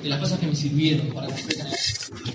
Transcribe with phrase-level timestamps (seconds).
[0.00, 1.58] de las cosas que me sirvieron para construir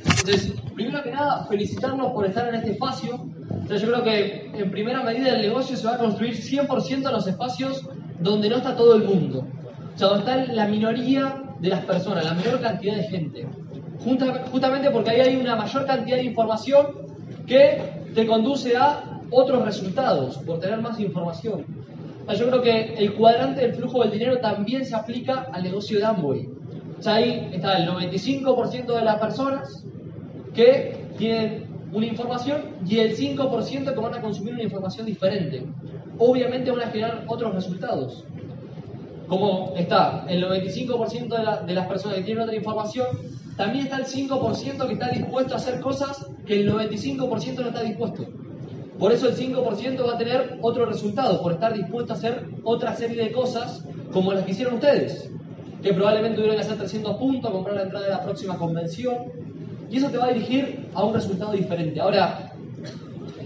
[0.03, 3.25] Entonces, primero que nada, felicitarnos por estar en este espacio.
[3.51, 7.03] Entonces, yo creo que en primera medida el negocio se va a construir 100% en
[7.03, 7.87] los espacios
[8.19, 9.47] donde no está todo el mundo.
[9.95, 13.47] O sea, donde está la minoría de las personas, la menor cantidad de gente.
[14.51, 16.87] justamente porque ahí hay una mayor cantidad de información
[17.47, 17.81] que
[18.13, 21.65] te conduce a otros resultados, por tener más información.
[22.27, 26.05] yo creo que el cuadrante del flujo del dinero también se aplica al negocio de
[26.05, 26.62] Amway
[27.07, 29.83] ahí está el 95% de las personas
[30.53, 35.65] que tienen una información y el 5% que van a consumir una información diferente.
[36.17, 38.23] Obviamente van a generar otros resultados.
[39.27, 43.07] Como está el 95% de, las personas que tienen otra información,
[43.57, 47.81] también está el 5% que está dispuesto a hacer cosas que el 95% no está
[47.81, 48.25] dispuesto.
[48.99, 52.95] Por eso el 5% va a tener otro resultado, por estar dispuesto a hacer otra
[52.95, 55.33] serie de cosas como las que hicieron ustedes
[55.83, 59.15] que probablemente tuvieron que hacer 300 puntos, comprar la entrada de la próxima convención,
[59.91, 61.99] y eso te va a dirigir a un resultado diferente.
[61.99, 62.53] Ahora,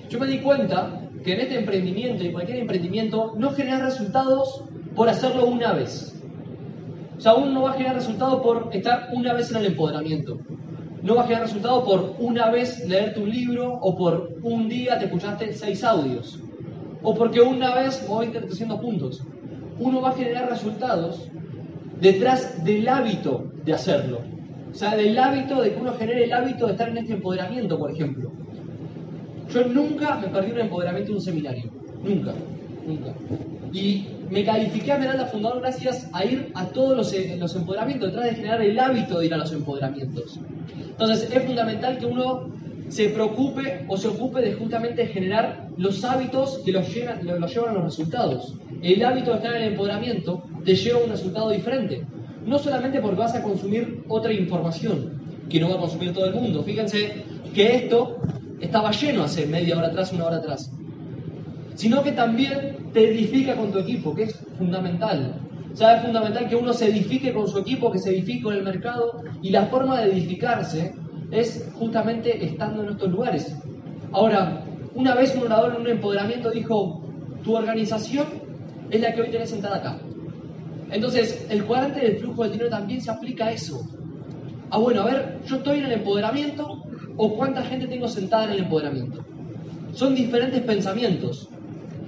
[0.07, 4.63] yo me di cuenta que en este emprendimiento y cualquier emprendimiento no genera resultados
[4.95, 6.13] por hacerlo una vez.
[7.17, 10.37] O sea, uno no va a generar resultados por estar una vez en el empoderamiento.
[11.01, 14.99] No va a generar resultados por una vez leerte un libro o por un día
[14.99, 16.39] te escuchaste seis audios.
[17.01, 19.23] O porque una vez moviste 300 puntos.
[19.79, 21.27] Uno va a generar resultados
[21.99, 24.21] detrás del hábito de hacerlo.
[24.71, 27.79] O sea, del hábito de que uno genere el hábito de estar en este empoderamiento,
[27.79, 28.31] por ejemplo.
[29.49, 31.71] Yo nunca me perdí un empoderamiento en un seminario.
[32.03, 32.33] Nunca,
[32.85, 33.13] nunca.
[33.71, 38.09] Y me califiqué a Medalla Fundador gracias a ir a todos los, eh, los empoderamientos,
[38.09, 40.39] detrás de generar el hábito de ir a los empoderamientos.
[40.89, 42.49] Entonces, es fundamental que uno
[42.89, 46.87] se preocupe o se ocupe de justamente generar los hábitos que los,
[47.23, 48.55] los llevan a los resultados.
[48.81, 52.05] El hábito de estar en el empoderamiento te lleva a un resultado diferente.
[52.45, 56.35] No solamente porque vas a consumir otra información que no va a consumir todo el
[56.35, 56.63] mundo.
[56.63, 58.17] Fíjense que esto
[58.59, 60.71] estaba lleno hace media hora atrás, una hora atrás.
[61.75, 65.41] Sino que también te edifica con tu equipo, que es fundamental.
[65.79, 68.63] O es fundamental que uno se edifique con su equipo, que se edifique con el
[68.63, 69.21] mercado.
[69.41, 70.93] Y la forma de edificarse
[71.31, 73.55] es justamente estando en estos lugares.
[74.11, 74.63] Ahora,
[74.95, 77.03] una vez un orador en un empoderamiento dijo,
[77.43, 78.46] tu organización
[78.89, 79.99] es la que hoy tenés sentada acá.
[80.91, 83.85] Entonces, el cuadrante del flujo de dinero también se aplica a eso.
[84.69, 86.83] Ah, bueno, a ver, yo estoy en el empoderamiento
[87.17, 89.25] o cuánta gente tengo sentada en el empoderamiento.
[89.93, 91.49] Son diferentes pensamientos.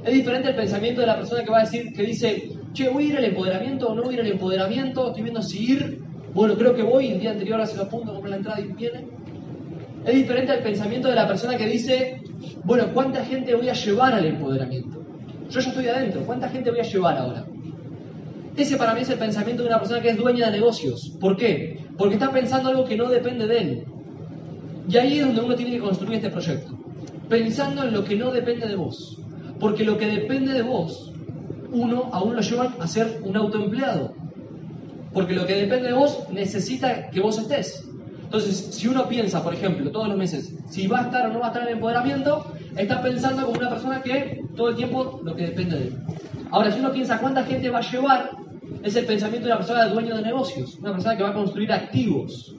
[0.05, 3.05] Es diferente el pensamiento de la persona que va a decir, que dice, che, voy
[3.05, 6.01] a ir al empoderamiento o no voy a ir al empoderamiento, estoy viendo si ir,
[6.33, 9.07] bueno, creo que voy, el día anterior hace los puntos, compro la entrada y viene.
[10.05, 12.21] Es diferente al pensamiento de la persona que dice,
[12.63, 15.03] bueno, ¿cuánta gente voy a llevar al empoderamiento?
[15.49, 17.45] Yo ya estoy adentro, ¿cuánta gente voy a llevar ahora?
[18.55, 21.13] Ese para mí es el pensamiento de una persona que es dueña de negocios.
[21.19, 21.87] ¿Por qué?
[21.97, 23.83] Porque está pensando algo que no depende de él.
[24.87, 26.77] Y ahí es donde uno tiene que construir este proyecto.
[27.29, 29.17] Pensando en lo que no depende de vos.
[29.59, 31.13] Porque lo que depende de vos,
[31.71, 34.13] uno a uno lo llevan a ser un autoempleado.
[35.13, 37.87] Porque lo que depende de vos necesita que vos estés.
[38.23, 41.39] Entonces, si uno piensa, por ejemplo, todos los meses, si va a estar o no
[41.39, 42.45] va a estar en empoderamiento,
[42.77, 45.97] está pensando como una persona que todo el tiempo lo que depende de él.
[46.51, 48.31] Ahora, si uno piensa cuánta gente va a llevar,
[48.83, 51.33] es el pensamiento de una persona de dueño de negocios, una persona que va a
[51.33, 52.55] construir activos.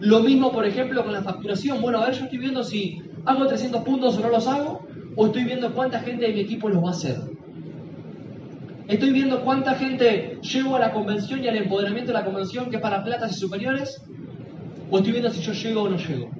[0.00, 1.80] Lo mismo, por ejemplo, con la facturación.
[1.80, 5.26] Bueno, a ver, yo estoy viendo si hago 300 puntos o no los hago, o
[5.26, 7.16] estoy viendo cuánta gente de mi equipo los va a hacer.
[8.88, 12.76] Estoy viendo cuánta gente llego a la convención y al empoderamiento de la convención que
[12.76, 14.02] es para platas y superiores,
[14.90, 16.30] o estoy viendo si yo llego o no llego.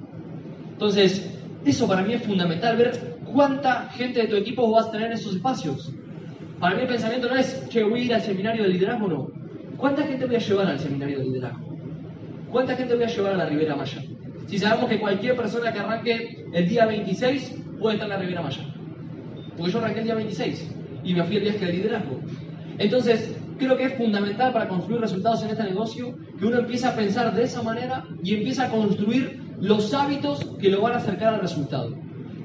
[0.71, 2.91] Entonces, eso para mí es fundamental, ver
[3.25, 5.91] cuánta gente de tu equipo vas a tener en esos espacios.
[6.59, 9.31] Para mí el pensamiento no es, che, voy a ir al seminario de liderazgo, no.
[9.77, 11.77] ¿Cuánta gente voy a llevar al seminario de liderazgo?
[12.51, 14.01] ¿Cuánta gente voy a llevar a la Ribera Maya?
[14.47, 18.41] Si sabemos que cualquier persona que arranque el día 26 puede estar en la Ribera
[18.41, 18.61] Maya.
[19.57, 20.71] Porque yo arranqué el día 26
[21.03, 22.19] y me fui el viaje de liderazgo.
[22.77, 26.95] Entonces, creo que es fundamental para construir resultados en este negocio que uno empiece a
[26.95, 31.33] pensar de esa manera y empiece a construir los hábitos que lo van a acercar
[31.33, 31.95] al resultado.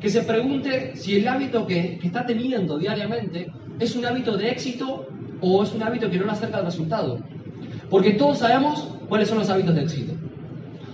[0.01, 5.07] Que se pregunte si el hábito que, está teniendo diariamente ¿Es un hábito de éxito
[5.41, 7.21] o es un hábito que no le acerca al resultado?
[7.89, 10.15] Porque todos sabemos cuáles son los hábitos de éxito.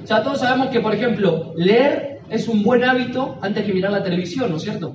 [0.02, 3.92] O sea, todos sabemos que, por ejemplo, leer es un buen hábito antes que mirar
[3.92, 4.94] la televisión, ¿no es cierto?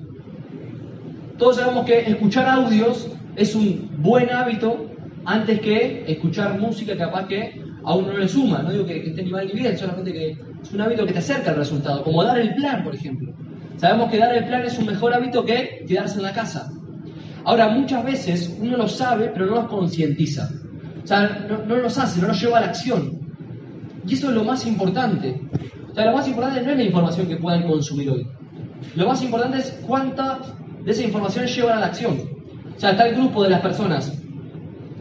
[1.39, 4.85] Todos sabemos que escuchar audios es un buen hábito
[5.25, 8.61] antes que escuchar música capaz que a uno no le suma.
[8.61, 11.19] No digo que, esté ni mal ni bien, solamente que es un hábito que te
[11.19, 13.33] acerca al resultado, como dar el plan, por ejemplo.
[13.77, 16.69] Sabemos que dar el plan es un mejor hábito que quedarse en la casa.
[17.45, 20.49] Ahora, muchas veces uno lo sabe, pero no los concientiza.
[21.03, 23.19] O sea, no, los hace, no los lleva a la acción.
[24.05, 25.41] Y eso es lo más importante.
[25.89, 28.27] O sea, lo más importante no es la información que puedan consumir hoy.
[28.95, 30.39] Lo más importante es cuánta
[30.83, 32.19] de esa información llevan a la acción.
[32.75, 34.18] O sea, está el grupo de las personas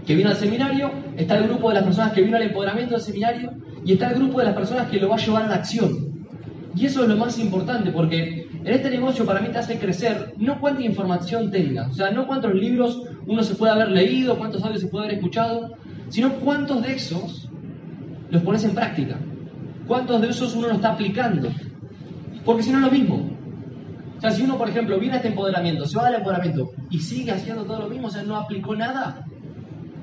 [0.08, 3.02] que vino al seminario, está el grupo de las personas que vino al empoderamiento del
[3.02, 3.52] seminario
[3.84, 6.24] y está el grupo de las personas que lo va a llevar a la acción.
[6.74, 10.32] Y eso es lo más importante, porque en este negocio para mí te hace crecer
[10.38, 14.64] no cuánta información tengas, o sea, no cuántos libros uno se puede haber leído, cuántos
[14.64, 15.76] audios se puede haber escuchado,
[16.08, 17.50] sino cuántos de esos
[18.30, 19.18] los pones en práctica,
[19.86, 21.50] cuántos de esos uno lo está aplicando.
[22.46, 23.30] Porque si no es lo mismo.
[24.16, 26.98] O sea, si uno, por ejemplo, viene a este empoderamiento, se va al empoderamiento y
[26.98, 29.27] sigue haciendo todo lo mismo, o sea, no aplicó nada,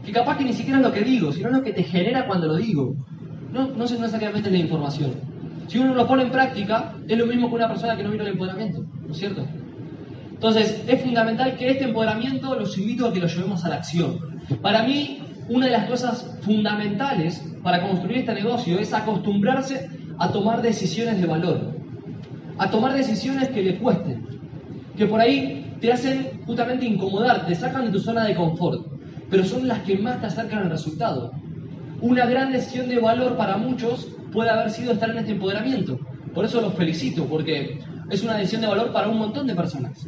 [0.06, 2.48] que capaz que ni siquiera es lo que digo, sino lo que te genera cuando
[2.48, 2.96] lo digo.
[3.52, 5.14] No, no es necesariamente la información.
[5.68, 8.24] Si uno lo pone en práctica, es lo mismo que una persona que no vino
[8.24, 9.46] al empoderamiento, ¿no es cierto?
[10.32, 14.20] Entonces, es fundamental que este empoderamiento los invito a que lo llevemos a la acción.
[14.62, 15.20] Para mí,
[15.50, 21.26] una de las cosas fundamentales para construir este negocio es acostumbrarse a tomar decisiones de
[21.26, 21.74] valor,
[22.60, 24.28] a tomar decisiones que le cuesten,
[24.96, 28.95] que por ahí te hacen justamente incomodar, te sacan de tu zona de confort
[29.30, 31.32] pero son las que más te acercan al resultado.
[32.02, 36.00] Una gran decisión de valor para muchos puede haber sido estar en este empoderamiento.
[36.34, 37.80] Por eso los felicito, porque
[38.10, 40.06] es una decisión de valor para un montón de personas.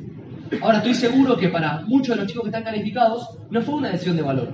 [0.61, 3.89] Ahora, estoy seguro que para muchos de los chicos que están calificados no fue una
[3.89, 4.49] decisión de valor.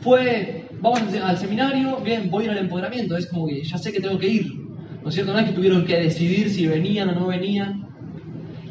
[0.00, 3.16] Fue, vamos al seminario, bien, voy a ir al empoderamiento.
[3.16, 4.54] Es como que ya sé que tengo que ir.
[5.02, 5.32] ¿No es cierto?
[5.32, 7.86] No es que tuvieron que decidir si venían o no venían.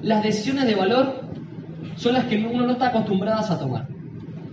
[0.02, 1.30] Las decisiones de valor
[1.96, 3.88] son las que uno no está acostumbrado a tomar.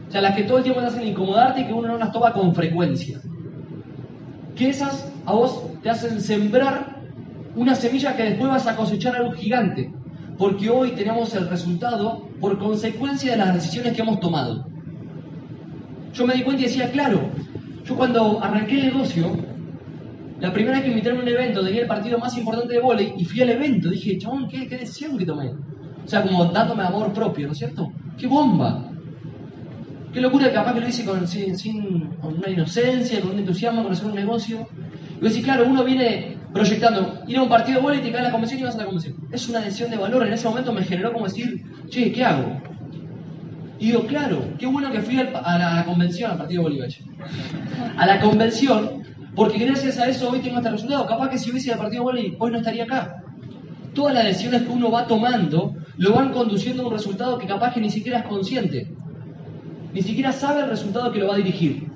[0.09, 2.13] O sea, las que todo el tiempo te hacen incomodarte y que uno no las
[2.13, 3.21] toma con frecuencia.
[4.55, 7.03] Que esas a vos te hacen sembrar
[7.57, 9.93] una semilla que después vas a cosechar algo gigante.
[10.39, 14.67] Porque hoy tenemos el resultado por consecuencia de las decisiones que hemos tomado.
[16.13, 17.31] Yo me di cuenta y decía, claro,
[17.85, 19.37] yo cuando arranqué el negocio,
[20.41, 23.15] la primera vez que invitaron a un evento, tenía el partido más importante de volei
[23.17, 23.91] y fui al evento.
[23.91, 25.51] Dije, chabón, ¿qué, qué decisión que tomé?
[25.51, 27.91] O sea, como dándome amor propio, ¿no es cierto?
[28.19, 28.93] ¡Qué bomba!
[30.17, 33.93] Qué locura, capaz que lo hice con, sin, con una inocencia, con un entusiasmo, con
[33.93, 34.67] hacer un negocio.
[35.11, 38.23] Y vos decís, claro, uno viene proyectando ir a un partido de y te cae
[38.23, 39.15] la convención y vas a la convención.
[39.31, 40.27] Es una decisión de valor.
[40.27, 42.63] En ese momento me generó como decir, che, ¿qué hago?
[43.79, 46.89] Y digo, claro, qué bueno que fui a la, convención, al partido de Bolívar.
[47.99, 49.03] A la convención,
[49.35, 51.07] porque gracias a eso hoy tengo este resultado.
[51.07, 53.23] Capaz que si hubiese ido al partido de hoy no estaría acá.
[53.93, 57.75] Todas las decisiones que uno va tomando lo van conduciendo a un resultado que capaz
[57.75, 58.96] que ni siquiera es consciente
[59.97, 61.89] ni siquiera sabe el resultado que lo va a dirigir.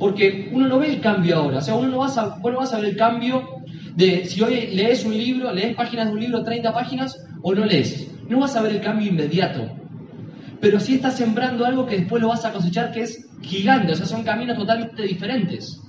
[0.00, 1.58] Porque uno no ve el cambio ahora.
[1.58, 3.62] O sea, uno no va a, vos no vas a ver el cambio
[3.94, 7.64] de si hoy lees un libro, lees páginas de un libro, 30 páginas, o no
[7.64, 8.10] lees.
[8.28, 9.70] No vas a ver el cambio inmediato.
[10.60, 13.92] Pero sí estás sembrando algo que después lo vas a cosechar que es gigante.
[13.92, 15.80] O sea, son caminos totalmente diferentes.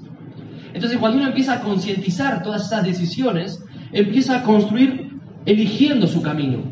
[0.76, 5.10] Entonces, cuando uno empieza a concientizar todas esas decisiones, empieza a construir
[5.48, 6.72] eligiendo su camino.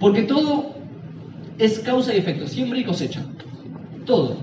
[0.00, 0.76] Porque todo
[1.58, 3.22] es causa y efecto, siembra y cosecha.
[4.08, 4.38] Todo.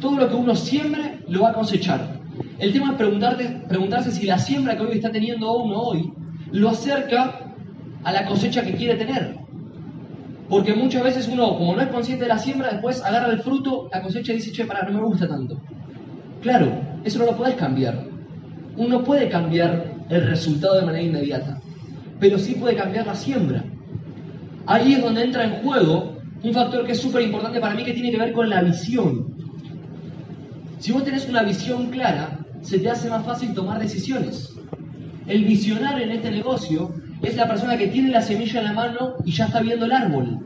[0.00, 2.20] Todo lo que uno siembre lo va a cosechar.
[2.58, 2.96] El tema es
[3.68, 6.10] preguntarse si la siembra que hoy está teniendo uno hoy
[6.50, 7.52] lo acerca
[8.02, 9.36] a la cosecha que quiere tener.
[10.48, 13.90] Porque muchas veces uno, como no es consciente de la siembra, después agarra el fruto,
[13.92, 15.60] la cosecha y dice, che, para, no me gusta tanto.
[16.40, 16.72] Claro,
[17.04, 18.06] eso no lo puedes cambiar.
[18.78, 21.60] Uno puede cambiar el resultado de manera inmediata,
[22.18, 23.62] pero sí puede cambiar la siembra.
[24.64, 27.92] Ahí es donde entra en juego un factor que es súper importante para mí que
[27.92, 29.34] tiene que ver con la visión.
[30.78, 34.54] Si vos tenés una visión clara, se te hace más fácil tomar decisiones.
[35.26, 39.14] El visionario en este negocio es la persona que tiene la semilla en la mano
[39.24, 40.38] y ya está viendo el árbol.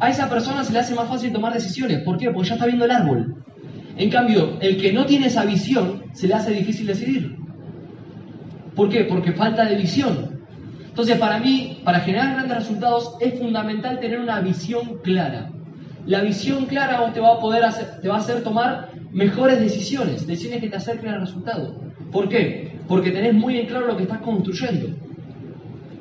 [0.00, 2.02] A esa persona se le hace más fácil tomar decisiones.
[2.02, 2.30] ¿Por qué?
[2.30, 3.42] Porque ya está viendo el árbol.
[3.96, 7.36] En cambio, el que no tiene esa visión, se le hace difícil decidir.
[8.74, 9.04] ¿Por qué?
[9.04, 10.35] Porque falta de visión.
[10.96, 15.50] Entonces, para mí, para generar grandes resultados, es fundamental tener una visión clara.
[16.06, 20.26] La visión clara te va a poder hacer, te va a hacer tomar mejores decisiones,
[20.26, 21.78] decisiones que te acerquen al resultado.
[22.10, 22.78] ¿Por qué?
[22.88, 24.96] Porque tenés muy en claro lo que estás construyendo.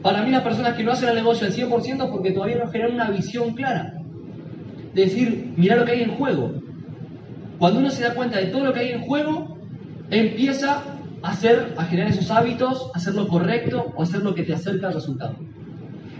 [0.01, 2.71] Para mí las personas que no hacen el negocio al 100% es porque todavía no
[2.71, 3.95] generan una visión clara.
[4.93, 6.53] De decir, mira lo que hay en juego.
[7.59, 9.57] Cuando uno se da cuenta de todo lo que hay en juego,
[10.09, 10.94] empieza
[11.25, 14.94] hacer, a generar esos hábitos, hacer lo correcto o hacer lo que te acerca al
[14.94, 15.36] resultado.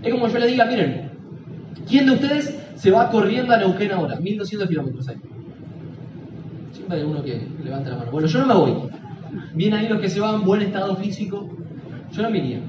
[0.02, 1.12] Es como yo le diga, miren,
[1.88, 4.20] ¿quién de ustedes se va corriendo a Neuquén ahora?
[4.20, 5.18] 1200 kilómetros ahí.
[6.72, 8.12] Siempre hay uno que levanta la mano.
[8.12, 8.74] Bueno, yo no me voy.
[9.54, 11.50] Vienen ahí los que se van en buen estado físico.
[12.12, 12.62] Yo no me iría.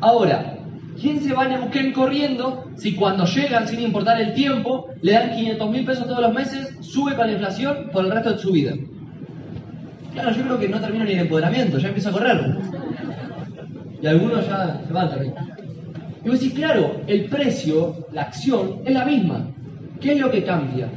[0.00, 0.58] Ahora,
[1.00, 5.30] ¿quién se va a Neuquén corriendo si cuando llegan, sin importar el tiempo, le dan
[5.30, 8.52] 500 mil pesos todos los meses, sube con la inflación por el resto de su
[8.52, 8.74] vida?
[10.16, 12.56] Claro, yo creo que no termino ni el empoderamiento, ya empiezo a correr.
[14.00, 15.34] Y algunos ya se van también.
[16.24, 19.46] Y vos decís, claro, el precio, la acción, es la misma.
[20.00, 20.88] ¿Qué es lo que cambia?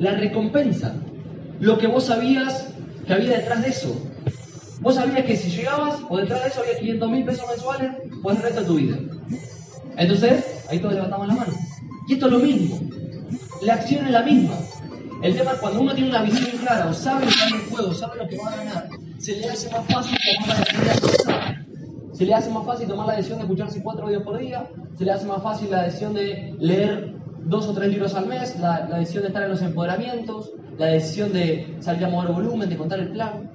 [0.00, 0.92] La recompensa.
[1.60, 2.74] Lo que vos sabías
[3.06, 3.96] que había detrás de eso.
[4.80, 7.92] Vos sabías que si llegabas, o detrás de eso había 500 mil pesos mensuales
[8.24, 8.96] por el resto de tu vida.
[9.96, 11.52] Entonces, ahí todos levantamos la mano.
[12.08, 12.80] Y esto es lo mismo.
[13.62, 14.56] La acción es la misma.
[15.24, 17.70] El tema es cuando uno tiene una visión clara, o sabe lo que hay en
[17.70, 22.12] juego, sabe lo que va a ganar, se le hace más fácil tomar la decisión
[22.12, 25.04] Se le hace más fácil tomar la decisión de escucharse cuatro videos por día, se
[25.06, 28.86] le hace más fácil la decisión de leer dos o tres libros al mes, la,
[28.86, 32.76] la decisión de estar en los empoderamientos, la decisión de salir a mover volumen, de
[32.76, 33.50] contar el plan.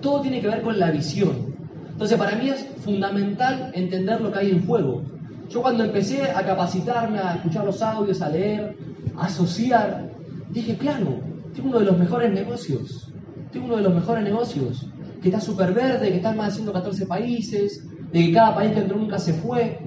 [0.00, 1.54] Todo tiene que ver con la visión.
[1.92, 5.02] Entonces, para mí es fundamental entender lo que hay en juego.
[5.50, 8.74] Yo cuando empecé a capacitarme, a escuchar los audios, a leer,
[9.18, 10.08] a asociar,
[10.50, 11.20] dije, claro,
[11.54, 13.12] tengo uno de los mejores negocios.
[13.52, 14.86] Tengo uno de los mejores negocios.
[15.22, 18.72] Que está súper verde, que está en más de 114 países, de que cada país
[18.72, 19.78] que entró nunca se fue.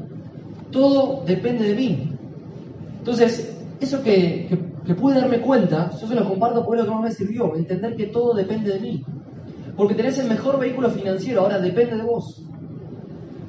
[0.72, 2.13] Todo depende de mí.
[3.00, 4.48] Entonces, eso que,
[4.86, 7.96] que, pude darme cuenta, yo se lo comparto por lo que más me sirvió, entender
[7.96, 9.05] que todo depende de mí.
[9.75, 12.43] Porque tenés el mejor vehículo financiero, ahora depende de vos.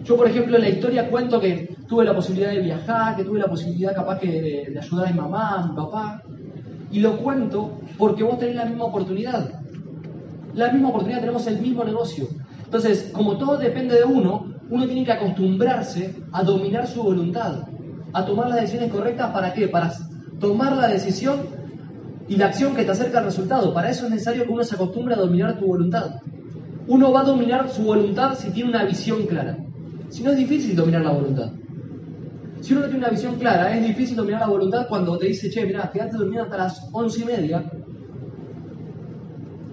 [0.04, 3.38] Yo, por ejemplo, en la historia cuento que tuve la posibilidad de viajar, que tuve
[3.38, 6.22] la posibilidad capaz que de, ayudar a mi mamá, a mi papá.
[6.94, 9.50] Y lo cuento porque vos tenés la misma oportunidad.
[10.54, 12.28] La misma oportunidad, tenemos el mismo negocio.
[12.64, 17.64] Entonces, como todo depende de uno, uno tiene que acostumbrarse a dominar su voluntad,
[18.12, 19.32] a tomar las decisiones correctas.
[19.32, 19.66] ¿Para qué?
[19.66, 19.92] Para
[20.38, 21.40] tomar la decisión
[22.28, 23.74] y la acción que te acerca al resultado.
[23.74, 26.20] Para eso es necesario que uno se acostumbre a dominar tu voluntad.
[26.86, 29.58] Uno va a dominar su voluntad si tiene una visión clara.
[30.10, 31.50] Si no es difícil dominar la voluntad.
[32.64, 35.50] Si uno no tiene una visión clara, es difícil dominar la voluntad cuando te dice,
[35.50, 37.62] che, mira, quedate durmiendo hasta las once y media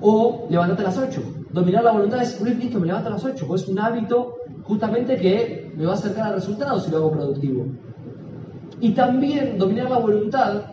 [0.02, 1.22] o levántate a las 8.
[1.54, 5.16] Dominar la voluntad es, listo, me levanto a las 8, pues es un hábito justamente
[5.16, 7.66] que me va a acercar al resultado si lo hago productivo.
[8.82, 10.64] Y también dominar la voluntad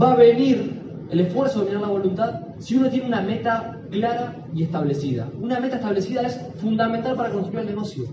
[0.00, 4.46] va a venir, el esfuerzo de dominar la voluntad, si uno tiene una meta clara
[4.54, 5.28] y establecida.
[5.38, 8.04] Una meta establecida es fundamental para construir el negocio,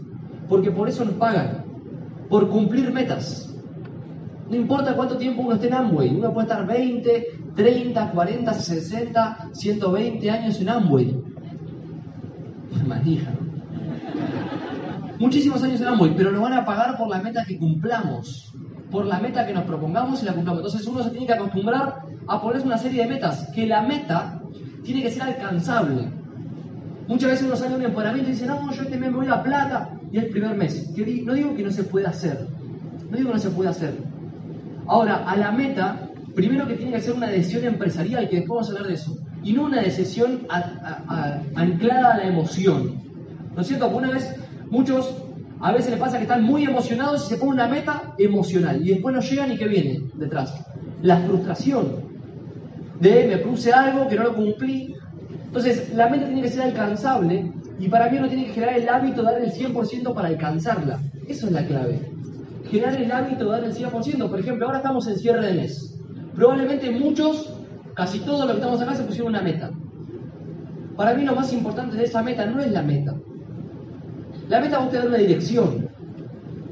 [0.50, 1.61] porque por eso nos pagan,
[2.32, 3.54] por cumplir metas.
[4.50, 9.50] No importa cuánto tiempo uno esté en Amway, uno puede estar 20, 30, 40, 60,
[9.52, 11.24] 120 años en Amway.
[12.88, 13.32] Manija.
[15.20, 18.52] Muchísimos años en Amway, pero nos van a pagar por la meta que cumplamos
[18.92, 20.60] por la meta que nos propongamos y la cumplamos.
[20.60, 24.42] Entonces uno se tiene que acostumbrar a ponerse una serie de metas, que la meta
[24.84, 26.12] tiene que ser alcanzable.
[27.08, 29.28] Muchas veces uno sale de un empoderamiento y dice, no, yo este mes me voy
[29.28, 30.90] a plata, y el primer mes.
[31.26, 32.48] no digo que no se pueda hacer,
[33.10, 33.96] no digo que no se pueda hacer.
[34.88, 38.70] Ahora, a la meta, primero que tiene que ser una decisión empresarial, que después vamos
[38.70, 40.42] a hablar de eso, y no una decisión
[41.56, 43.02] anclada a la emoción.
[43.56, 43.92] ¿No es cierto?
[43.92, 44.36] Porque una vez
[44.70, 45.16] muchos
[45.60, 48.90] a veces les pasa que están muy emocionados y se ponen una meta emocional y
[48.90, 50.56] después no llegan y ¿qué viene detrás?
[51.04, 52.02] La frustración
[53.00, 54.96] de me puse algo que no lo cumplí.
[55.46, 58.88] Entonces, la meta tiene que ser alcanzable y para mí uno tiene que generar el
[58.88, 61.00] hábito de dar el 100% para alcanzarla.
[61.28, 62.00] Eso es la clave.
[62.70, 64.30] Generar el hábito de dar el 100%.
[64.30, 66.00] Por ejemplo, ahora estamos en cierre de mes.
[66.36, 67.54] Probablemente muchos,
[67.96, 69.72] casi todos los que estamos acá, se pusieron una meta.
[70.96, 73.16] Para mí lo más importante de esa meta no es la meta,
[74.52, 75.90] la meta va a tener una dirección.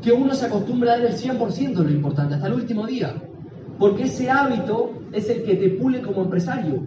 [0.01, 3.15] Que uno se acostumbre a dar el 100% de lo importante, hasta el último día.
[3.77, 6.85] Porque ese hábito es el que te pule como empresario.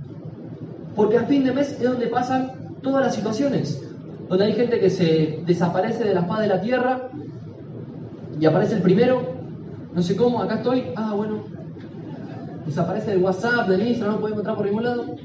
[0.95, 3.83] Porque a fin de mes es donde pasan todas las situaciones.
[4.33, 7.11] Donde hay gente que se desaparece de la faz de la tierra
[8.41, 9.21] y aparece el primero.
[9.93, 10.85] No sé cómo, acá estoy.
[10.97, 11.45] Ah, bueno.
[12.65, 15.17] Desaparece del WhatsApp, del Instagram, no puede encontrar por ningún lado.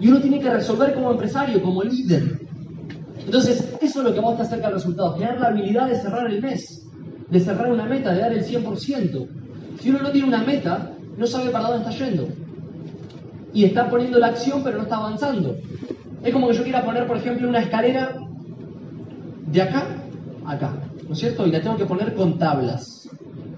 [0.00, 2.40] Y uno tiene que resolver como empresario, como líder.
[3.22, 6.26] Entonces, eso es lo que vamos a hacer al resultado, tener la habilidad de cerrar
[6.30, 6.86] el mes,
[7.28, 9.28] de cerrar una meta, de dar el 100%.
[9.78, 12.26] Si uno no tiene una meta, no sabe para dónde está yendo.
[13.52, 15.54] Y está poniendo la acción, pero no está avanzando.
[16.24, 18.24] Es como que yo quiera poner, por ejemplo, una escalera
[19.50, 19.86] de acá
[20.44, 20.72] a acá,
[21.06, 21.46] ¿no es cierto?
[21.46, 23.08] Y la tengo que poner con tablas.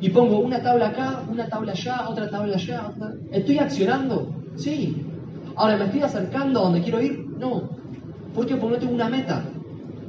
[0.01, 2.91] Y pongo una tabla acá, una tabla allá, otra tabla allá.
[3.31, 4.35] ¿Estoy accionando?
[4.57, 5.05] Sí.
[5.57, 7.27] Ahora, ¿me estoy acercando a donde quiero ir?
[7.39, 7.69] No.
[8.35, 8.57] ¿Por qué?
[8.57, 9.45] Porque no tengo una meta.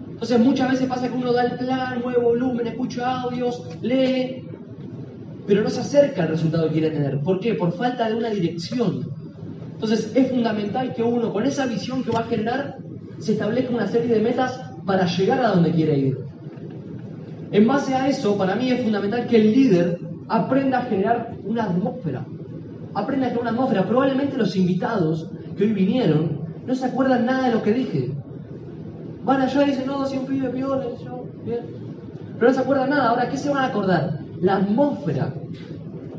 [0.09, 4.47] Entonces muchas veces pasa que uno da el plan, mueve volumen, escucha audios, lee,
[5.47, 7.19] pero no se acerca al resultado que quiere tener.
[7.21, 7.55] ¿Por qué?
[7.55, 9.09] Por falta de una dirección.
[9.73, 12.77] Entonces es fundamental que uno con esa visión que va a generar
[13.17, 16.17] se establezca una serie de metas para llegar a donde quiere ir.
[17.51, 21.65] En base a eso, para mí es fundamental que el líder aprenda a generar una
[21.65, 22.25] atmósfera.
[22.93, 23.85] Aprenda a crear una atmósfera.
[23.85, 28.11] Probablemente los invitados que hoy vinieron no se acuerdan nada de lo que dije.
[29.23, 31.59] Van allá y dicen, no, siempre vive piola, yo, bien.
[32.35, 33.09] Pero no se acuerdan nada.
[33.09, 34.19] Ahora, ¿qué se van a acordar?
[34.39, 35.33] La atmósfera.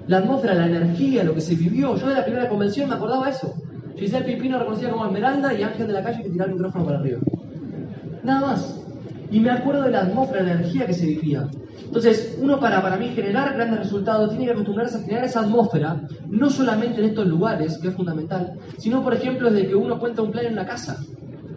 [0.06, 1.96] La atmósfera, la energía, lo que se vivió.
[1.96, 3.54] Yo de la primera convención me acordaba eso.
[3.96, 6.98] Giselle Pipino reconocida como Esmeralda y Ángel de la Calle que tiraba el micrófono para
[6.98, 7.20] arriba.
[8.22, 8.80] Nada más.
[9.30, 11.48] Y me acuerdo de la atmósfera, la energía que se vivía.
[11.84, 16.00] Entonces, uno para, para mí generar grandes resultados tiene que acostumbrarse a generar esa atmósfera,
[16.28, 20.22] no solamente en estos lugares, que es fundamental, sino, por ejemplo, desde que uno cuenta
[20.22, 20.98] un plan en la casa.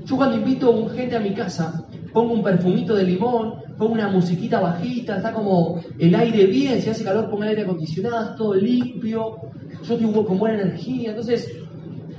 [0.06, 3.94] Yo cuando invito a un gente a mi casa, pongo un perfumito de limón, pongo
[3.94, 8.36] una musiquita bajita, está como el aire bien, si hace calor pongo el aire acondicionado,
[8.36, 9.38] todo limpio,
[9.84, 11.10] yo tengo con buena energía.
[11.10, 11.52] Entonces,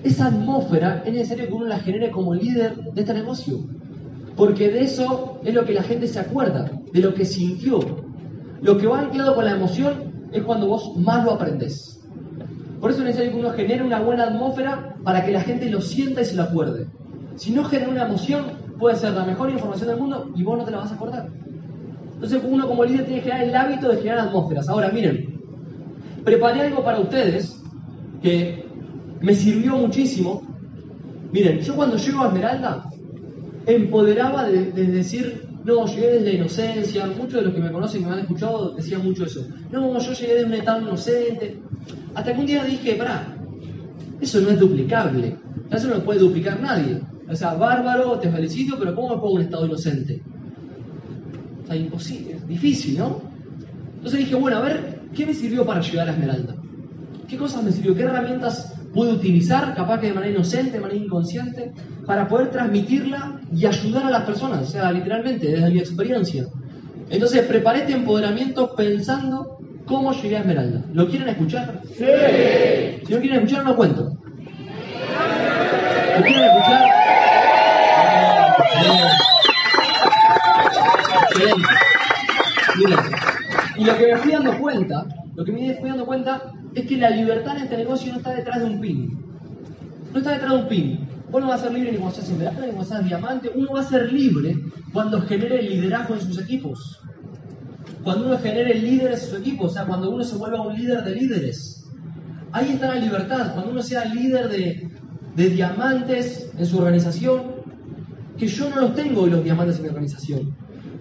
[0.03, 3.59] esa atmósfera es necesario que uno la genere como líder de este negocio.
[4.37, 7.81] Porque de eso es lo que la gente se acuerda, de lo que sintió.
[8.61, 12.01] Lo que va anclado con la emoción es cuando vos más lo aprendés.
[12.81, 15.81] Por eso es necesario que uno genere una buena atmósfera para que la gente lo
[15.81, 16.87] sienta y se lo acuerde.
[17.37, 18.45] Si no genera una emoción,
[18.79, 21.29] puede ser la mejor información del mundo y vos no te la vas a acordar.
[22.15, 24.69] Entonces uno como líder tiene que generar el hábito de generar atmósferas.
[24.69, 25.41] Ahora, miren,
[26.25, 27.63] preparé algo para ustedes
[28.23, 28.67] que
[29.21, 30.43] me sirvió muchísimo.
[31.33, 32.91] Miren, yo cuando llego a Esmeralda,
[33.67, 38.07] empoderaba de, decir, no, llegué desde la inocencia, muchos de los que me conocen, que
[38.07, 39.47] me han escuchado, decían mucho eso.
[39.71, 41.61] No, yo llegué de una etapa inocente.
[42.15, 43.37] Hasta que un día dije, pará,
[44.21, 45.37] eso no es duplicable.
[45.71, 47.01] Eso no lo puede duplicar nadie.
[47.29, 50.23] O sea, bárbaro, te felicito, pero ¿cómo me pongo un estado inocente?
[51.65, 53.21] O sea, imposible, difícil, ¿no?
[53.97, 56.55] Entonces dije, bueno, a ver, ¿qué me sirvió para llegar a Esmeralda?
[57.29, 57.97] ¿Qué cosas me sirvió?
[57.97, 61.71] ¿Qué herramientas pude utilizar, capaz que de manera inocente, de manera inconsciente,
[62.07, 66.47] para poder transmitirla y ayudar a las personas, o sea, literalmente, desde mi experiencia.
[67.11, 70.81] Entonces preparé este empoderamiento pensando cómo llegué a Esmeralda.
[70.95, 71.83] ¿Lo quieren escuchar?
[71.95, 72.07] Sí.
[73.07, 74.17] Si no quieren escuchar, no cuento.
[76.17, 76.85] ¿Lo quieren escuchar?
[81.31, 81.69] Excelente.
[82.79, 82.99] Miren,
[83.77, 85.05] y lo que me fui dando cuenta,
[85.35, 86.43] lo que me fui dando cuenta
[86.77, 89.19] es que la libertad en este negocio no está detrás de un pin.
[90.13, 91.09] No está detrás de un pin.
[91.31, 93.51] Vos no vas a ser libre ni cuando seas esmeralda ni cuando seas diamante.
[93.55, 94.57] Uno va a ser libre
[94.93, 97.01] cuando genere liderazgo en sus equipos.
[98.05, 101.03] Cuando uno genere líderes en su equipo, o sea, cuando uno se vuelva un líder
[101.03, 101.87] de líderes.
[102.53, 103.55] Ahí está la libertad.
[103.55, 104.91] Cuando uno sea líder de,
[105.35, 107.57] de diamantes en su organización,
[108.37, 110.55] que yo no los tengo los diamantes en mi organización,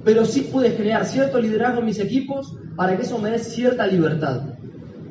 [0.06, 3.86] pero sí pude generar cierto liderazgo en mis equipos para que eso me dé cierta
[3.86, 4.55] libertad.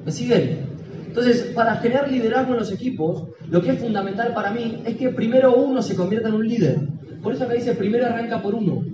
[0.05, 0.67] ¿Me siguen?
[1.07, 5.11] Entonces, para generar liderazgo en los equipos, lo que es fundamental para mí es que
[5.11, 6.81] primero uno se convierta en un líder.
[7.23, 8.85] Por eso acá dice, primero arranca por uno.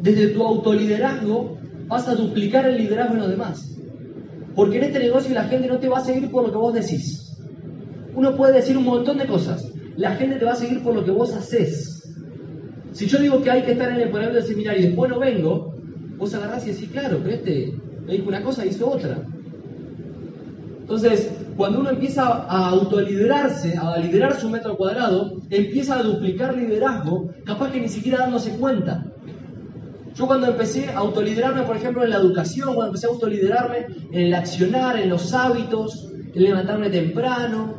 [0.00, 3.76] Desde tu autoliderazgo vas a duplicar el liderazgo en los demás.
[4.54, 6.74] Porque en este negocio la gente no te va a seguir por lo que vos
[6.74, 7.36] decís.
[8.14, 9.68] Uno puede decir un montón de cosas.
[9.96, 12.08] La gente te va a seguir por lo que vos haces.
[12.92, 15.18] Si yo digo que hay que estar en el poder del seminario y después no
[15.18, 15.74] vengo,
[16.16, 17.74] vos agarrás y decís, claro, pero este
[18.06, 19.26] me dijo una cosa y hizo otra.
[20.84, 27.30] Entonces, cuando uno empieza a autoliderarse, a liderar su metro cuadrado, empieza a duplicar liderazgo,
[27.46, 29.02] capaz que ni siquiera dándose cuenta.
[30.14, 34.26] Yo cuando empecé a autoliderarme, por ejemplo, en la educación, cuando empecé a autoliderarme en
[34.26, 37.78] el accionar, en los hábitos, en levantarme temprano,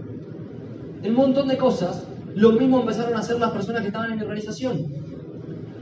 [1.03, 4.17] en un montón de cosas, lo mismo empezaron a hacer las personas que estaban en
[4.17, 4.83] mi organización.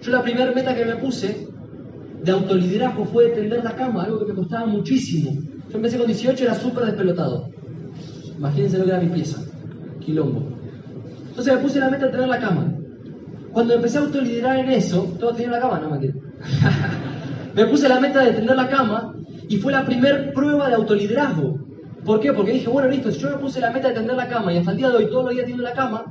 [0.01, 1.47] Yo la primera meta que me puse
[2.21, 5.52] de autoliderazgo fue tender la cama, algo que me costaba muchísimo.
[5.73, 7.49] Yo empecé con 18, era súper despelotado.
[8.37, 9.43] Imagínense lo que era mi pieza.
[10.01, 10.47] Quilombo.
[11.29, 12.75] Entonces me puse la meta de tener la cama.
[13.51, 15.79] Cuando empecé a autoliderar en eso, ¿todos tenían la cama?
[15.79, 16.13] No, me
[17.55, 19.15] me puse la meta de tender la cama
[19.49, 21.57] y fue la primera prueba de autoliderazgo.
[22.05, 22.33] ¿Por qué?
[22.33, 24.59] Porque dije, bueno, listo, si yo me puse la meta de tender la cama y
[24.59, 26.05] hasta el día de hoy todos los días tiendo la cama,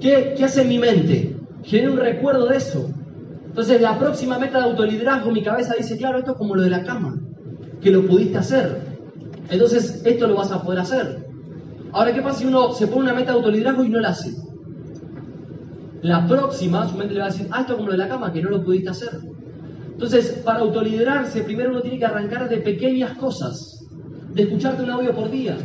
[0.00, 1.34] ¿qué, qué hace mi mente?
[1.62, 2.90] Genera un recuerdo de eso.
[3.46, 6.68] Entonces, la próxima meta de autoliderazgo, mi cabeza dice, claro, esto es como lo de
[6.68, 7.18] la cama
[7.80, 8.80] que lo pudiste hacer.
[9.50, 11.26] Entonces, esto lo vas a poder hacer.
[11.92, 14.34] Ahora, ¿qué pasa si uno se pone una meta de autoliderazgo y no la hace?
[16.02, 18.32] La próxima, su mente le va a decir, ah, esto como lo de la cama,
[18.32, 19.20] que no lo pudiste hacer.
[19.92, 23.86] Entonces, para autoliderarse, primero uno tiene que arrancar de pequeñas cosas,
[24.32, 25.56] de escucharte un audio por día,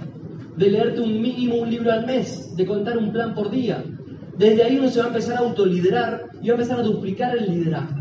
[0.56, 3.84] de leerte un mínimo un libro al mes, de contar un plan por día.
[4.38, 7.36] Desde ahí uno se va a empezar a autoliderar y va a empezar a duplicar
[7.38, 7.99] el liderazgo.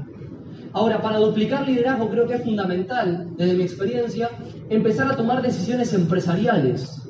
[0.72, 4.30] Ahora, para duplicar liderazgo creo que es fundamental, desde mi experiencia,
[4.68, 7.02] empezar a tomar decisiones empresariales.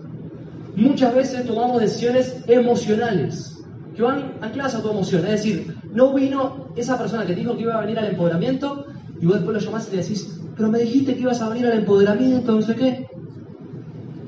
[0.77, 3.59] Muchas veces tomamos decisiones emocionales,
[3.97, 5.25] que van ancladas a tu emoción.
[5.25, 8.87] Es decir, no vino esa persona que dijo que iba a venir al empoderamiento
[9.21, 11.67] y vos después lo llamás y le decís, pero me dijiste que ibas a venir
[11.67, 13.09] al empoderamiento, no sé qué.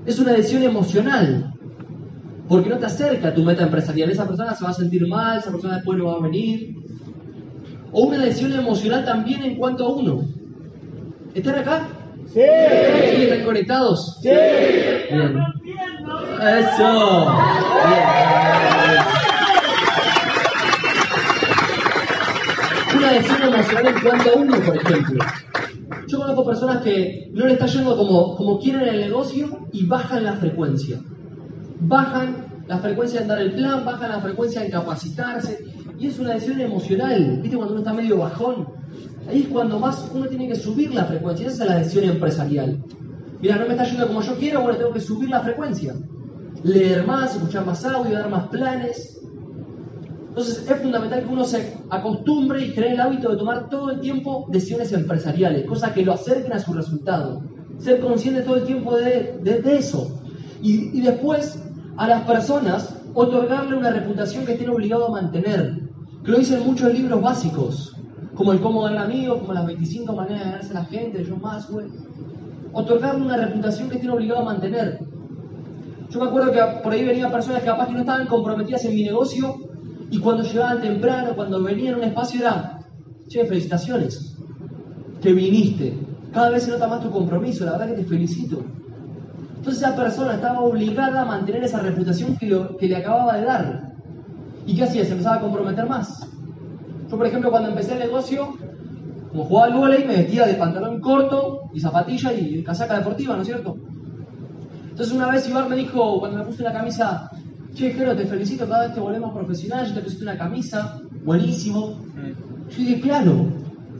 [0.07, 1.55] Es una decisión emocional,
[2.49, 4.11] porque no te acerca a tu meta empresarial.
[4.11, 6.75] Esa persona se va a sentir mal, esa persona después no va a venir.
[7.93, 10.23] O una decisión emocional también en cuanto a uno.
[11.35, 11.89] ¿Están acá?
[12.27, 12.41] Sí.
[12.41, 13.23] ¿Sí?
[13.23, 14.19] ¿Están conectados?
[14.23, 14.29] Sí.
[14.29, 15.39] Bien.
[16.41, 17.35] Eso.
[17.89, 18.31] Bien.
[22.97, 25.25] Una decisión emocional en cuanto a uno, por ejemplo.
[26.07, 29.87] Yo conozco personas que no le está yendo como, como quieren en el negocio y
[29.87, 31.01] bajan la frecuencia.
[31.81, 35.65] Bajan la frecuencia en dar el plan, bajan la frecuencia en capacitarse.
[36.01, 37.39] Y es una decisión emocional.
[37.43, 38.67] ¿Viste cuando uno está medio bajón?
[39.29, 41.47] Ahí es cuando más uno tiene que subir la frecuencia.
[41.47, 42.83] Esa es la decisión empresarial.
[43.41, 45.95] Mira, no me está yendo como yo quiero, bueno, tengo que subir la frecuencia.
[46.65, 49.21] Leer más, escuchar más audio, dar más planes.
[50.29, 54.01] Entonces es fundamental que uno se acostumbre y cree el hábito de tomar todo el
[54.01, 57.43] tiempo decisiones empresariales, cosas que lo acerquen a su resultado.
[57.79, 60.19] Ser consciente todo el tiempo de, de- eso.
[60.63, 61.63] Y, y después
[61.97, 65.80] a las personas otorgarle una reputación que estén obligados a mantener.
[66.25, 67.97] Que lo dicen muchos libros básicos,
[68.35, 71.41] como el cómo ganar amigos, como las 25 maneras de ganarse a la gente, John
[71.41, 71.91] Maxwell.
[72.73, 74.99] Otorgarle una reputación que estén obligados a mantener.
[76.11, 79.03] Yo me acuerdo que por ahí venían personas que capaz no estaban comprometidas en mi
[79.05, 79.55] negocio
[80.11, 82.81] y cuando llegaban temprano, cuando venían a un espacio era,
[83.29, 84.37] che, felicitaciones,
[85.23, 85.97] que viniste.
[86.33, 88.63] Cada vez se nota más tu compromiso, la verdad que te felicito.
[89.57, 93.45] Entonces esa persona estaba obligada a mantener esa reputación que, lo- que le acababa de
[93.45, 93.90] dar.
[94.67, 95.05] ¿Y qué hacía?
[95.05, 96.29] Se empezaba a comprometer más.
[97.11, 98.55] Yo, por ejemplo, cuando empecé el negocio,
[99.31, 103.43] como jugaba al vóley, me vestía de pantalón corto y zapatilla y casaca deportiva, ¿no
[103.43, 103.77] es cierto?
[104.91, 107.31] Entonces una vez Ibar me dijo, cuando me puse la camisa,
[107.75, 111.95] che, Jero, te felicito, cada vez te volvemos profesional, yo te pusiste una camisa, buenísimo.
[112.69, 113.47] Yo dije, claro,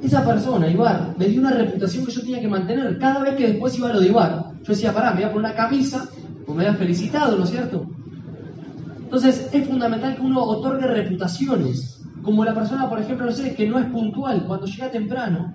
[0.03, 2.99] esa persona, Ibar, me dio una reputación que yo tenía que mantener.
[2.99, 5.33] Cada vez que después iba a lo de Ibar, yo decía, pará, me voy a
[5.33, 6.09] poner una camisa,
[6.45, 7.89] pues me había felicitado, ¿no es cierto?
[9.11, 12.01] Entonces es fundamental que uno otorgue reputaciones.
[12.23, 15.53] Como la persona, por ejemplo, no sé, que no es puntual, cuando llega temprano,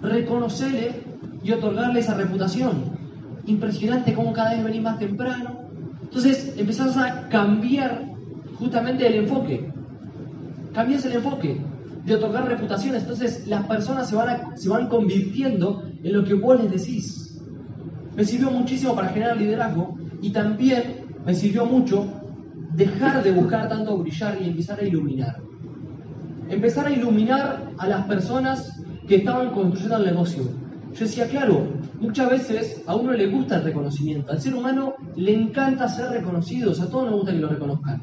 [0.00, 1.02] reconocerle
[1.42, 2.96] y otorgarle esa reputación.
[3.44, 5.68] Impresionante cómo cada vez venís más temprano.
[6.02, 8.06] Entonces empezás a cambiar
[8.58, 9.70] justamente el enfoque.
[10.72, 11.60] Cambias el enfoque
[12.06, 13.02] de otorgar reputaciones.
[13.02, 17.38] Entonces las personas se van, se van convirtiendo en lo que vos les decís.
[18.16, 22.23] Me sirvió muchísimo para generar liderazgo y también me sirvió mucho
[22.74, 25.40] dejar de buscar tanto brillar y empezar a iluminar.
[26.48, 30.42] Empezar a iluminar a las personas que estaban construyendo el negocio.
[30.92, 31.66] Yo decía, claro,
[32.00, 34.30] muchas veces a uno le gusta el reconocimiento.
[34.32, 38.02] Al ser humano le encanta ser reconocido, a todos nos gusta que lo reconozcan.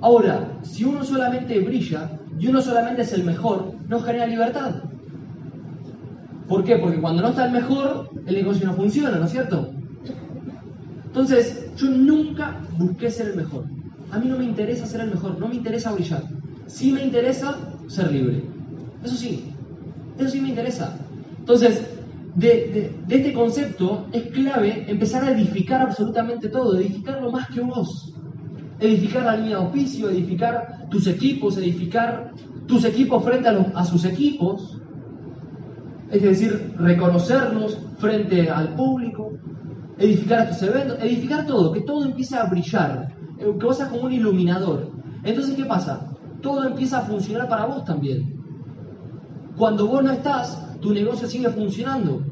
[0.00, 4.82] Ahora, si uno solamente brilla y uno solamente es el mejor, no genera libertad.
[6.48, 6.76] ¿Por qué?
[6.76, 9.72] Porque cuando no está el mejor, el negocio no funciona, ¿no es cierto?
[11.04, 13.64] Entonces, yo nunca busqué ser el mejor.
[14.10, 16.22] A mí no me interesa ser el mejor, no me interesa brillar.
[16.66, 17.56] Sí me interesa
[17.88, 18.42] ser libre.
[19.02, 19.44] Eso sí,
[20.18, 20.96] eso sí me interesa.
[21.38, 21.82] Entonces,
[22.34, 27.60] de, de- este concepto es clave empezar a edificar absolutamente todo, edificar lo más que
[27.60, 28.12] vos.
[28.80, 32.32] Edificar la línea de auspicio, edificar tus equipos, edificar
[32.66, 34.78] tus equipos frente a, los- a sus equipos,
[36.10, 39.32] es decir, reconocernos frente al público,
[39.98, 43.88] edificar a tus eventos, edificar todo, que todo empiece a brillar, eh, que vos seas
[43.88, 44.90] como un iluminador.
[45.24, 46.10] Entonces, ¿qué pasa?
[46.40, 48.40] Todo empieza a funcionar para vos también.
[49.56, 52.22] Cuando vos no estás, tu negocio sigue funcionando.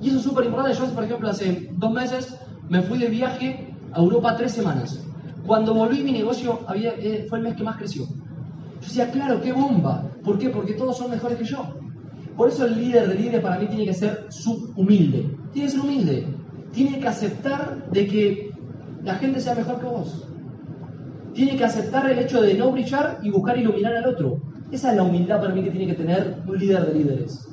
[0.00, 0.78] Y eso es súper importante.
[0.78, 5.04] Yo, por ejemplo, hace dos meses me fui de viaje a Europa tres semanas.
[5.46, 8.06] Cuando volví, mi negocio eh, fue el mes que más creció.
[8.06, 10.10] Yo decía, claro, qué bomba.
[10.24, 10.50] ¿Por qué?
[10.50, 11.83] Porque todos son mejores que yo.
[12.36, 15.30] Por eso el líder de líder para mí tiene que ser subhumilde.
[15.52, 16.26] Tiene que ser humilde.
[16.72, 18.50] Tiene que aceptar de que
[19.04, 20.28] la gente sea mejor que vos.
[21.32, 24.40] Tiene que aceptar el hecho de no brillar y buscar iluminar al otro.
[24.72, 27.48] Esa es la humildad para mí que tiene que tener un líder de líderes.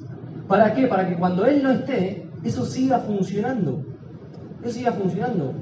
[0.47, 0.87] ¿Para qué?
[0.87, 3.85] Para que cuando él no esté, eso siga funcionando.
[4.63, 5.53] Eso siga funcionando.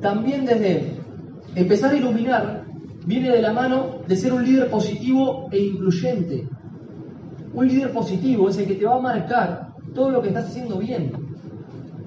[0.00, 0.94] También desde
[1.54, 2.64] empezar a iluminar
[3.06, 6.48] viene de la mano de ser un líder positivo e incluyente.
[7.58, 10.78] Un líder positivo es el que te va a marcar todo lo que estás haciendo
[10.78, 11.10] bien.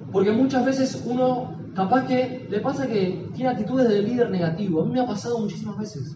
[0.10, 4.82] Porque muchas veces uno, capaz que le pasa que tiene actitudes de líder negativo.
[4.82, 6.16] A mí me ha pasado muchísimas veces.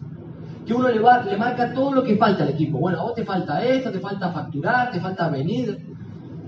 [0.64, 2.78] Que uno le, le marca todo lo que falta al equipo.
[2.78, 5.86] Bueno, a vos te falta esto, te falta facturar, te falta venir.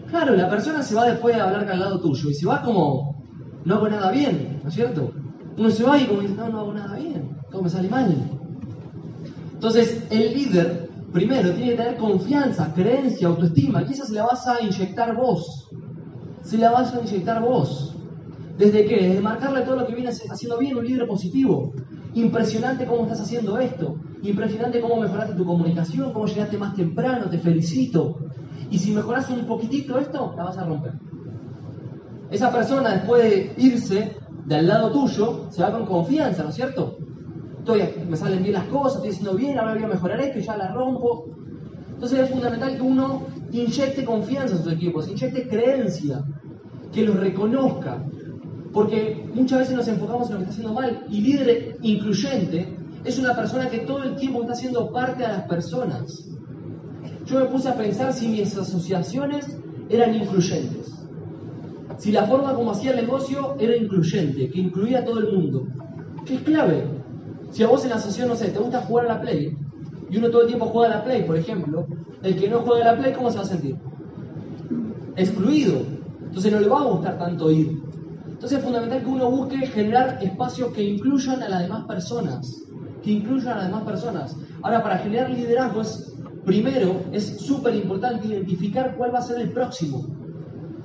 [0.09, 3.23] Claro, la persona se va después a hablar al lado tuyo y se va como,
[3.67, 5.13] no hago nada bien, ¿no es cierto?
[5.59, 8.17] Uno se va y como dice, no, no hago nada bien, todo me sale mal.
[9.53, 14.47] Entonces, el líder, primero, tiene que tener confianza, creencia, autoestima, y esa se la vas
[14.47, 15.69] a inyectar vos.
[16.43, 17.97] Se la vas a inyectar vos.
[18.57, 19.09] ¿Desde qué?
[19.09, 21.73] Desde marcarle todo lo que viene haciendo bien un líder positivo.
[22.15, 27.39] impresionante cómo estás haciendo esto, impresionante cómo mejoraste tu comunicación, cómo llegaste más temprano, te
[27.39, 28.17] felicito.
[28.71, 30.95] Y si mejoras un poquitito esto, la vas a romper.
[32.31, 34.17] Esa persona después de irse
[34.47, 36.97] del lado tuyo, se va con confianza, ¿no es cierto?
[37.59, 40.43] Estoy, me salen bien las cosas, estoy haciendo bien, ahora voy a mejorar esto y
[40.43, 41.27] ya la rompo.
[41.91, 46.25] Entonces es fundamental que uno inyecte confianza en sus equipos, inyecte creencia,
[46.93, 48.05] que los reconozca.
[48.73, 51.07] Porque muchas veces nos enfocamos en lo que está haciendo mal.
[51.11, 55.43] Y líder incluyente es una persona que todo el tiempo está haciendo parte de las
[55.49, 56.29] personas.
[57.27, 60.93] Yo me puse a pensar si mis asociaciones eran incluyentes.
[61.99, 65.67] Si la forma como hacía el negocio era incluyente, que incluía a todo el mundo.
[66.25, 66.98] Que es clave.
[67.51, 69.57] Si a vos en la asociación, no sé, te gusta jugar a la Play,
[70.11, 71.87] y uno todo el tiempo juega a la Play, por ejemplo,
[72.23, 73.77] el que no juega a la Play, ¿cómo se va a sentir?
[75.17, 75.83] Excluido.
[76.23, 77.83] Entonces no le va a gustar tanto ir.
[78.27, 82.63] Entonces es fundamental que uno busque generar espacios que incluyan a las demás personas.
[83.03, 84.37] Que incluyan a las demás personas.
[84.63, 89.51] Ahora, para generar liderazgo es, primero, es súper importante identificar cuál va a ser el
[89.51, 90.07] próximo.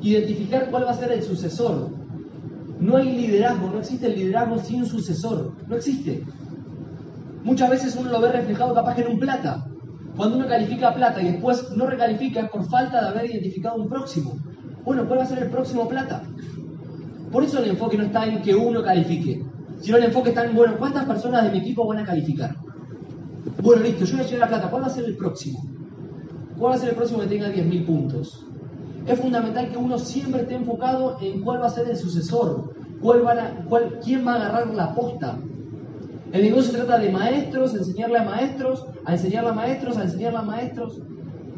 [0.02, 1.90] Identificar cuál va a ser el sucesor.
[2.80, 5.54] No hay liderazgo, no existe el liderazgo sin sucesor.
[5.68, 6.24] No existe.
[7.44, 9.66] Muchas veces uno lo ve reflejado capaz que en un plata.
[10.16, 13.90] Cuando uno califica plata y después no recalifica es por falta de haber identificado un
[13.90, 14.38] próximo.
[14.86, 16.24] Bueno, ¿cuál va a ser el próximo plata?
[17.32, 19.44] Por eso el enfoque no está en que uno califique,
[19.82, 22.56] sino el enfoque está en, bueno, ¿cuántas personas de mi equipo van a calificar?
[23.62, 25.64] Bueno, listo, yo ya a la plata, ¿cuál va a ser el próximo?
[26.58, 28.46] ¿Cuál va a ser el próximo que tenga 10.000 puntos?
[29.06, 33.24] Es fundamental que uno siempre esté enfocado en cuál va a ser el sucesor, cuál
[33.68, 35.40] cuál, quién va a agarrar la posta.
[36.34, 40.42] El negocio trata de maestros, enseñarle a maestros, a enseñarle a maestros, a enseñarle a
[40.42, 41.00] maestros.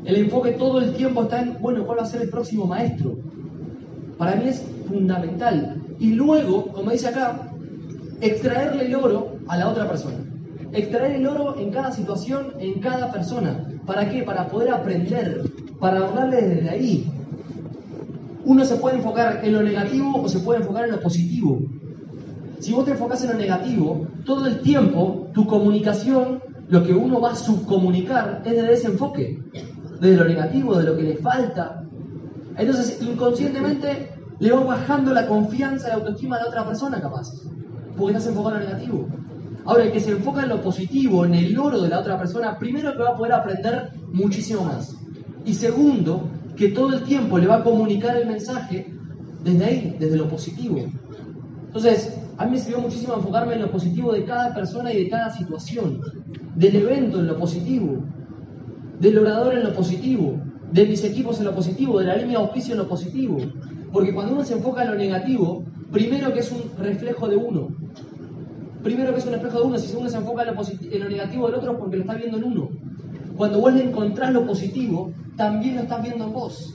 [0.03, 3.15] El enfoque todo el tiempo está en, bueno, ¿cuál va a ser el próximo maestro?
[4.17, 5.81] Para mí es fundamental.
[5.97, 7.53] Y luego, como dice acá,
[8.19, 10.17] extraerle el oro a la otra persona.
[10.73, 13.65] Extraer el oro en cada situación, en cada persona.
[13.85, 14.23] ¿Para qué?
[14.23, 15.41] Para poder aprender,
[15.79, 17.11] para hablarle desde ahí.
[18.43, 21.61] Uno se puede enfocar en lo negativo o se puede enfocar en lo positivo.
[22.65, 27.21] Si vos te enfocas en lo negativo, todo el tiempo tu comunicación, lo que uno
[27.21, 29.39] va a subcomunicar es desde ese enfoque
[30.01, 31.83] de lo negativo, de lo que le falta.
[32.57, 37.33] Entonces, inconscientemente le va bajando la confianza, la autoestima de la otra persona, capaz,
[37.95, 39.07] porque estás enfocado en lo negativo.
[39.65, 42.57] Ahora, el que se enfoca en lo positivo, en el oro de la otra persona,
[42.57, 44.95] primero que va a poder aprender muchísimo más.
[45.45, 48.91] Y segundo, que todo el tiempo le va a comunicar el mensaje
[49.43, 50.79] desde ahí, desde lo positivo.
[51.67, 55.09] Entonces, a mí me sirvió muchísimo enfocarme en lo positivo de cada persona y de
[55.09, 56.01] cada situación,
[56.55, 58.03] del evento en lo positivo,
[58.99, 60.39] del orador en lo positivo,
[60.71, 63.37] de mis equipos en lo positivo, de la línea de auspicio en lo positivo.
[63.93, 67.69] Porque cuando uno se enfoca en lo negativo, primero que es un reflejo de uno.
[68.83, 71.55] Primero que es un reflejo de uno, si uno se enfoca en lo, negativo del
[71.55, 72.69] otro porque lo está viendo en uno.
[73.37, 76.73] Cuando vuelve a encontrar lo positivo, también lo estás viendo en vos.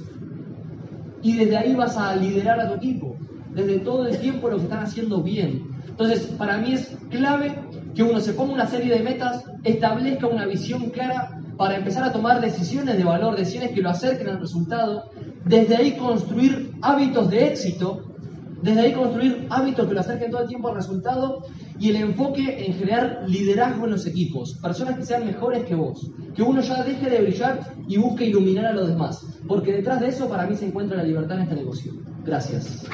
[1.23, 3.17] Y desde ahí vas a liderar a tu equipo.
[3.55, 5.69] Desde todo el tiempo lo que están haciendo bien.
[5.89, 7.55] Entonces, para mí es clave
[7.95, 12.13] que uno se ponga una serie de metas, establezca una visión clara para empezar a
[12.13, 15.11] tomar decisiones de valor, decisiones que lo acerquen al resultado,
[15.45, 18.05] desde ahí construir hábitos de éxito,
[18.63, 21.45] desde ahí construir hábitos que lo acerquen todo el tiempo al resultado.
[21.79, 26.11] Y el enfoque en generar liderazgo en los equipos, personas que sean mejores que vos,
[26.35, 30.09] que uno ya deje de brillar y busque iluminar a los demás, porque detrás de
[30.09, 31.93] eso para mí se encuentra la libertad en este negocio.
[32.25, 32.85] Gracias.